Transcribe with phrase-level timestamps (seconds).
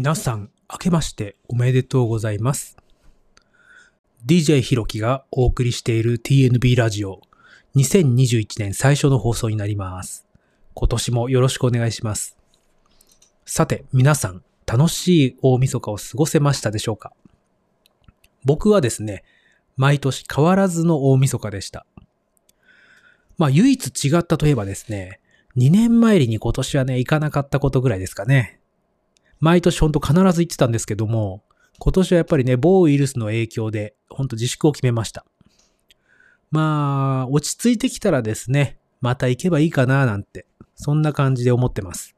[0.00, 2.76] 皆さん、明けましておめでとうございます。
[4.24, 7.20] DJ ひろきがお送りしている TNB ラジオ
[7.74, 10.24] 2021年最初の放送になります。
[10.74, 12.36] 今年もよろしくお願いします。
[13.44, 17.12] さて、皆さん、楽しい大晦日を過ごせましたでしょうか？
[18.44, 19.24] 僕はですね、
[19.76, 21.86] 毎年変わらずの大晦日でした。
[23.36, 25.18] まあ、唯一違ったといえばですね、
[25.56, 28.57] 2年前に今年はね、行かなかったことぐらいですかね。
[29.40, 31.42] 毎年ほんと必ず行ってたんですけども、
[31.78, 35.24] 今年はやっぱりね、某ウイルスの影響で、ほんと自粛を決めました。
[36.50, 42.16] まあ、落ち着いてきたらですね、また行けばいいかななんて、そんな感じで思ってます。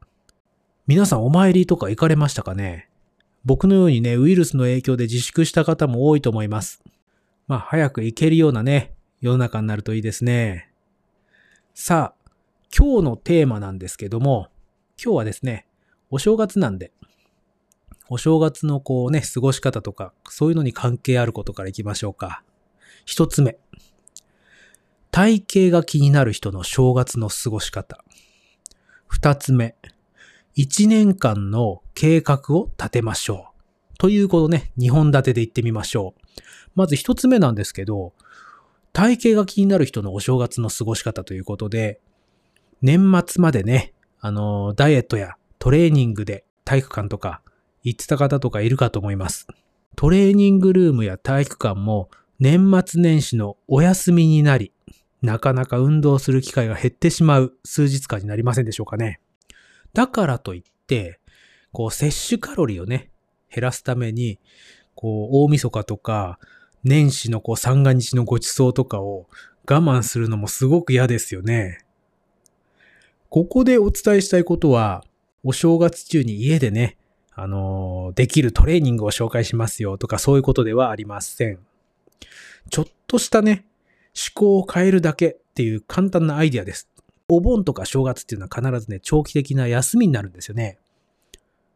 [0.87, 2.89] 皆さんお参りとか行かれましたかね？
[3.45, 6.83] 僕のようにね、ウイルスの影響で自粛した方も多いと思います。
[7.47, 10.71] まあ、早く行けるようなね、世の中になるといいですね。
[11.75, 12.31] さあ、
[12.77, 14.49] 今日のテーマなんですけども、
[15.03, 15.67] 今日はですね、
[16.11, 16.93] お正月なんで、
[18.13, 22.43] お正月のこうね、過ごし方とか、そういうのに関係あることからいきましょうか。
[23.07, 23.57] 一つ目。
[25.13, 28.05] 体型が気になる人の正月の過ごし方。
[29.07, 29.77] 二つ目。
[30.57, 33.53] 一年間の計画を立てましょ
[33.95, 33.97] う。
[33.99, 36.41] ということね、二本立てで言ってみましょう。
[36.75, 38.13] まず一つ目なんですけど、
[38.93, 42.01] 体型が気になる人のお正月の過ごし方ということで、
[42.83, 47.41] 年末までね、あの、ダイエットやトレーニングで体育館とか
[47.83, 49.47] 行ってた方とかいるかと思います。
[49.97, 54.73] トレーニングルームや体育館も年末年始のお休みになり、
[55.23, 59.21] なかなか運動する機会が減ってしまう数日間になりませんでしょうかね。
[59.93, 61.21] だからといって、
[61.73, 63.11] こう摂取カロリーをね、
[63.55, 64.39] 減らすために、
[64.95, 66.39] こう大晦日とか
[66.85, 69.29] 年始のこう三が日のご馳走とかを
[69.71, 71.85] 我慢するのもすごく嫌ですよね。
[73.29, 75.05] ここでお伝えしたいことは、
[75.45, 76.97] お正月中に家でね、
[77.43, 81.59] あのできるトレーニングを紹介しますよとかそういうことではありません。
[82.71, 83.65] ちょっとしたね、
[84.15, 86.91] 思考を変えるだけっていう簡単なアイディアです。
[87.29, 90.79] お盆とか正月っていうのは必ずね、長期的な休みになるんですよね。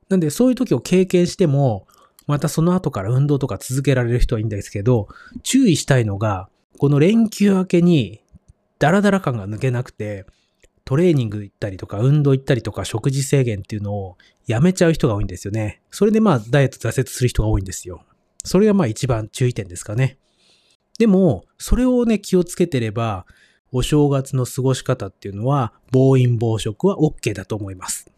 [0.09, 1.87] なんでそういう時を経験しても、
[2.27, 5.09] またその後から運動とか続けられる人はいいんですけど、
[5.43, 8.21] 注意したいのが、この連休明けに
[8.79, 10.27] ダラダラ感が抜けなくて、
[10.85, 15.81] トレーニング行ったりとか、運動行ったりとか、食事制限っていうのをやめちゃう人が多いんですよね。
[15.91, 18.05] それでまあ、ダイエット挫折する人が多いんですよ。
[18.45, 20.19] それがまあ一番注意点ですかね。
[20.99, 23.27] でも、それをね、気をつけてれば、
[23.73, 28.11] お正月の過ごし方っていうのは、暴飲暴食は OK だと思います。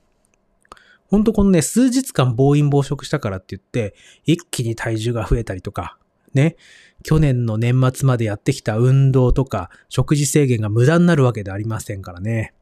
[1.09, 3.95] ほんとこのね、数日間暴飲暴食したからって言って、
[4.25, 5.99] 一気に体重が増えたりとか、
[6.35, 6.57] ね、
[7.03, 12.53] 去年の年末までやってきた運動とか食事制限が無駄になるわけではありませんからね。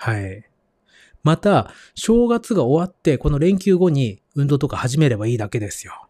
[0.00, 0.48] はい。
[1.22, 6.08] また、正月が終わって、この連休後に運動とか始めればいいだけですよ。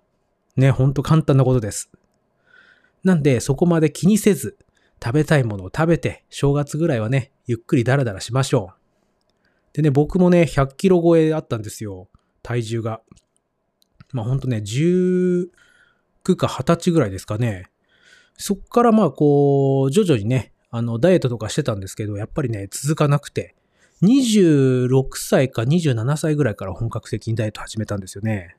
[0.56, 1.90] ね、ほんと簡単なことです。
[3.02, 4.56] なんで、そこまで気にせず、
[5.02, 8.80] 食べたいものを食べて、正月ぐらいはね、ゆっくりダラダラしましょう。
[9.72, 12.08] でね、僕もね、100キロ超えあったんですよ。
[12.44, 13.00] 体重が。
[14.12, 15.48] まあほんとね、19
[16.36, 17.64] か20歳ぐらいですかね。
[18.36, 23.56] そっからまあこう、徐々にね、あの、ダイエットとかしてたんですけど、やっぱりね、続かなくて、
[24.02, 28.56] 26歳か27歳ぐらいから本格的にダイエット始めたんですよね。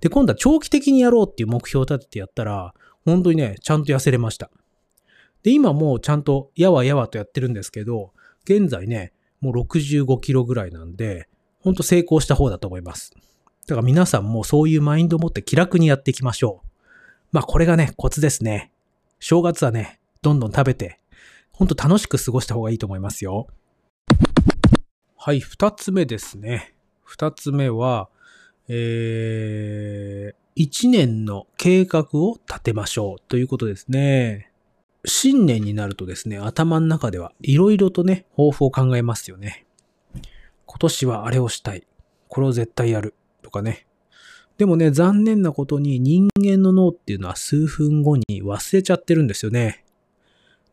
[0.00, 4.50] で、今度は長期的にやろうっていう目標を立ててやったら、本当にね、ちゃんと痩せれました。
[5.42, 8.12] で、今もうちゃんとやわやわとやってるんですけど、
[8.44, 11.28] 現在ね、もう65キロぐらいなんで、
[11.60, 13.12] 本当成功した方だと思います。
[13.66, 16.68] だから皆さんもそういうマインドを持って気楽にやっていきましょう。
[17.32, 18.72] まあこれがね、コツですね。
[19.20, 21.00] 正月はね、どんどん食べて、
[21.52, 23.46] ほんと楽しく過ごした方がいいと思いますよ。
[25.24, 26.74] はい、二つ目ですね。
[27.04, 28.08] 二つ目は、
[28.66, 34.50] えー、一年の計画を立てましょうということですね。
[35.04, 39.64] 新年になるとですね、頭の中ではいろいろとね、抱負を考えますよね。
[40.66, 41.86] 今年はあれをしたい。
[42.26, 43.14] これを絶対やる。
[43.42, 43.86] とかね。
[44.58, 49.84] でもね、残念なことに人間の脳っていうのは数分後に忘れちゃってるんですよね。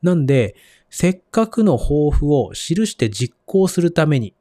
[0.01, 0.55] なんで、
[0.89, 4.33] せっかくの抱負を記して実行するために、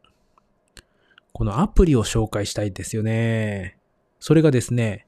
[1.38, 3.78] このアプリを紹介したいんですよね。
[4.18, 5.06] それがですね、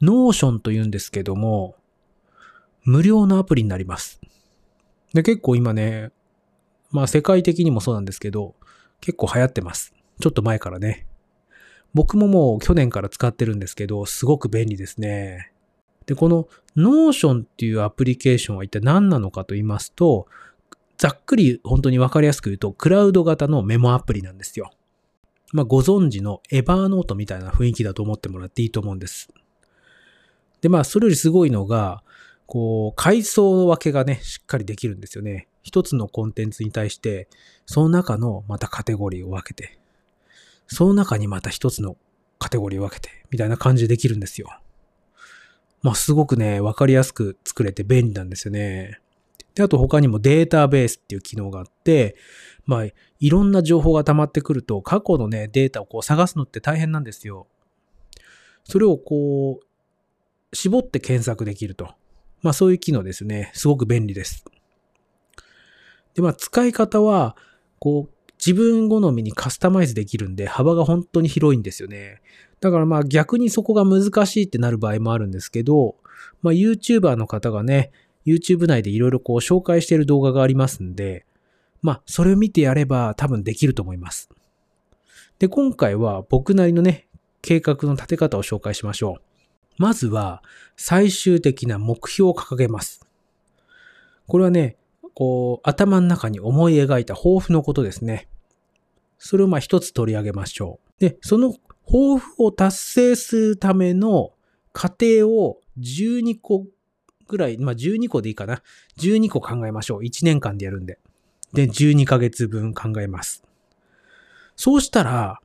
[0.00, 1.76] Notion というんですけども、
[2.84, 4.18] 無料のアプリになります。
[5.12, 6.12] で、結構今ね、
[6.92, 8.54] まあ世界的にもそうなんですけど、
[9.02, 9.92] 結構流行ってます。
[10.18, 11.06] ちょっと前からね。
[11.92, 15.52] 僕ももう去年から使ってるんですけど、すごく便利ですね。
[16.06, 20.26] で、この Notion っていうアプリケーションは一体何なのかと言いますと、
[20.96, 24.70] ざっくり本当にわかりやすく言うと、クラウド型のメモアプリなんですよ。
[25.52, 29.28] まあ、ご存知のエバーノートみたいな雰囲気だと思ってもらっていいと思うんです。
[30.60, 32.02] で、まあ、それよりすごいのが、
[32.46, 35.48] こう、階層分けがね、しっかりできるんですよね。
[35.62, 37.28] 一つのコンテンツに対して、
[37.66, 39.78] その中のまたカテゴリーを分けて、
[40.68, 41.96] その中にまた一つの
[42.38, 44.48] カテゴリーを分けて、みたいな感じでできるんですよ。
[45.82, 49.00] まあ、すごくね、わかりやすく作れて便利なんですよね。
[49.54, 52.16] で、あと他にもデータベースっていう機能があって、
[52.66, 52.84] まあ、
[53.20, 57.46] いろんな情報が溜まってくると、過去のね、データをこう探すのって大変なんですよ。
[58.64, 61.94] それをこう、絞って検索できると。
[62.42, 63.50] まあそういう機能ですね。
[63.54, 64.44] すごく便利です。
[66.14, 67.36] で、まあ使い方は、
[67.78, 72.20] こう、自分好みにカスタマイズできるんで、幅が本当に広いんですよね。
[72.60, 75.96] だからまあ逆にそこが難しいってなる場合もあるんですけど、
[76.42, 77.92] まあ YouTuber の方がね、
[78.26, 81.24] YouTube 内でいろいろこう紹介している動画がありますんで、
[81.82, 84.28] まあそれを見てやれば多分できると思います。
[85.38, 87.08] で、今回は僕なりのね、
[87.42, 89.22] 計画の立て方を紹介しましょう。
[89.78, 90.42] まずは
[90.76, 93.06] 最終的な目標を掲げます。
[94.26, 94.76] これはね、
[95.14, 98.28] こう、頭の中に思い描いた抱負のことですね。
[99.18, 101.00] それをまあ一つ取り上げましょう。
[101.00, 101.54] で、その
[101.86, 104.32] 抱負を達成するための
[104.72, 106.66] 過程を12個
[107.28, 108.62] ぐらい、まあ12個でいいかな。
[108.98, 110.00] 12個考えましょう。
[110.00, 110.98] 1年間でやるんで。
[111.52, 113.42] で、12ヶ月分考えます。
[114.56, 115.40] そうしたら、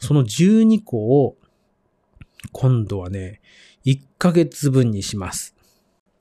[0.00, 1.36] その12個を
[2.52, 3.40] 今度はね、
[3.84, 5.54] 1ヶ月分にします。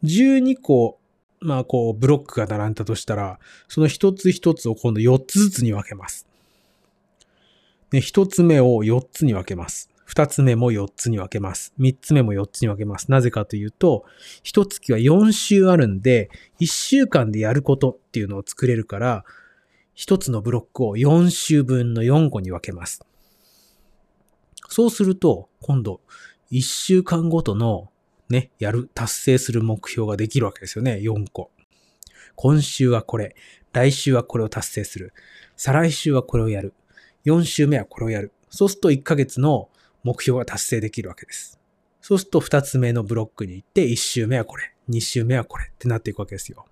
[0.04, 1.00] 12個、
[1.40, 6.28] まあこう、ブロックが並んだとしたら、その一つ一つを今度4つずつに分けます。
[7.92, 9.90] ね、1つ目を4つに分けます。
[10.08, 11.74] 2つ目も4つに分けます。
[11.80, 13.12] 3つ目も4つに分けます。
[13.12, 14.06] なぜかというと、
[14.44, 16.30] 1月は4週あるんで、
[16.60, 19.26] 1週間でやることっていうのを作れるから、
[19.96, 23.02] 1つのブロックを4週分の4個に分けます。
[24.70, 26.02] そうすると、今度、
[26.52, 27.90] 1週間ごとの
[28.30, 31.00] ね、やる、達成する目標ができるわけですよね。
[31.02, 31.52] 4個。
[32.36, 33.36] 今週はこれ。
[33.72, 35.14] 来週はこれを達成する。
[35.58, 36.74] 再来週はこれをやる。
[37.26, 38.32] 4週目はこれをやる。
[38.50, 39.70] そうすると1ヶ月の
[40.06, 41.60] 目標が達成できるわけです。
[42.00, 44.72] そうすると2つ目のブロックに行って、1週目はこれ。
[44.88, 46.68] 2週目はこれってなっていくわけですよ。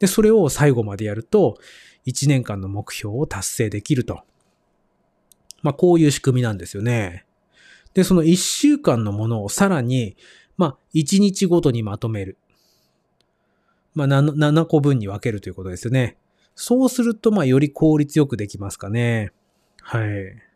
[0.00, 1.58] で、それを最後までやると、
[2.06, 4.22] 1年間の目標を達成できると。
[5.62, 7.24] まあ、こういう仕組みなんですよね。
[7.94, 10.16] で、その1週間のものをさらに、
[10.56, 12.36] まあ、1日ごとにまとめる。
[13.94, 16.16] まあ7、7個分に分けるということですよね。
[16.56, 19.30] そうすると、まあ、より効率よくできますかね。
[19.80, 20.51] はい。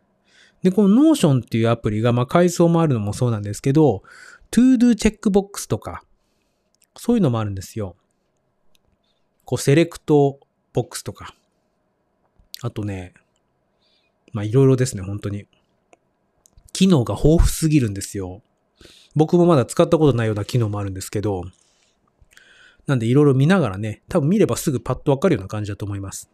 [0.62, 4.03] で、この Notion っていうアプリが、まあ、階層もあるのもそうなんですけど、
[4.50, 6.03] To-Do チェックボックスとか、
[6.97, 7.97] そういうのもあるんですよ。
[9.44, 10.41] こう、セレクト
[10.73, 11.35] ボックスとか。
[12.62, 13.14] あとね、
[14.32, 15.47] まあ、いろいろですね、本当に。
[16.73, 18.43] 機能が豊富すぎるんですよ。
[19.14, 21.44] 僕もまだ使ったことないような機能もあるんですけど、
[22.87, 26.31] なんでいろいろ見ながらね、多分見ればすぐパッとわかるような感じだと思います。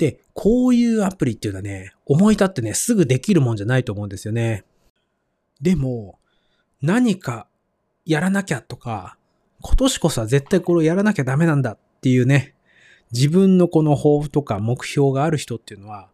[0.00, 4.64] で、こういうアプリっていうのはね、思い立ってね、すぐできるもんじゃないと思うんですよね。
[5.60, 6.18] でも、
[6.80, 7.48] 何か
[8.06, 9.18] やらなきゃとか、
[9.60, 12.54] 今年こそは絶対これをやらなきゃダメなんだっていうね、
[13.12, 16.08] 自分のこの抱負とか目標がある人っていうのは、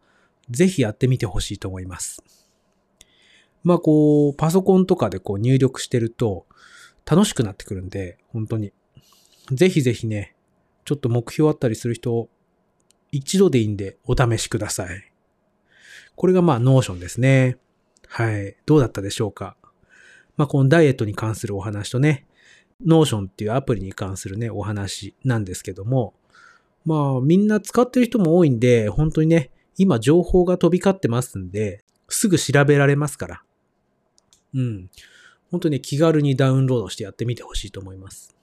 [0.49, 2.21] ぜひやってみてほしいと思います。
[3.63, 6.45] まあこう、パソコンとかでこう入力してると
[7.09, 8.73] 楽しくなってくるんで、本当に。
[9.49, 10.35] ぜひぜひね、
[10.83, 12.27] ちょっと目標あったりする人、
[13.17, 15.11] 一度でいいんでお試しください。
[16.15, 17.57] これがまあ Notion ですね。
[18.07, 18.55] はい。
[18.65, 19.57] どうだったでしょうか？
[20.37, 22.25] まあこのダイエットに関するお話とね、
[22.85, 26.13] Notion っていうアプリに関するね、お話なんですけども、
[26.85, 33.43] まあみんな使ってる人も多いんで、本当にね、今情報が飛び交ってますんで、すぐ調べられますから。
[34.53, 34.89] うん。
[35.51, 38.35] 本当に気軽にダウンロードしてやってみてほしいと思います。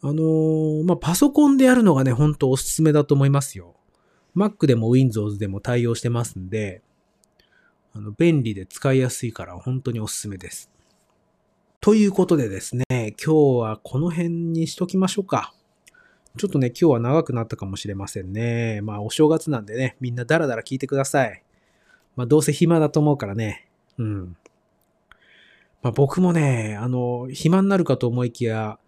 [0.00, 3.74] あのー、まあ、パソコンでやるのがね、本当おすすめだと思いますよ。
[4.38, 6.82] Mac でも Windows でも対応してますんで、
[7.92, 10.70] あの、便利で使いやすいから本当におすすめです。
[11.80, 15.52] ということでですね、今日はこの辺にしときましょうか。
[16.36, 18.80] ちょっとね、今日は長くなったかもしれませんね。
[18.82, 21.42] まあ、お正月なんでね、みんなダラダラ聞いてください。
[22.14, 23.68] まあ、どうせ暇だと思うからね。
[23.98, 24.36] うん。
[25.82, 28.78] まあ、僕もね、あの、暇になるかと思いきや、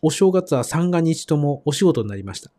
[0.00, 2.52] お正月は三が日ともお仕事になりました。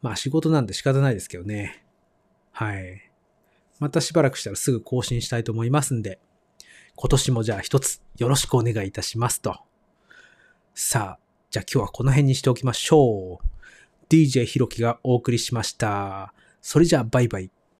[0.00, 1.84] まあ、仕事なんで仕方ないですけどね。
[2.52, 3.10] はい。
[3.78, 6.18] またしばらくしたらすぐ更新したいと思いますんで、
[6.96, 9.60] 今年もじゃあ一つよろしくお願いいたしますと。
[10.74, 11.18] さあ、
[11.50, 13.44] じゃあ今日はこの辺にしておきましょう。
[14.08, 16.32] DJ ひろきがお送りしました。
[16.60, 17.50] それじゃあバイバイ。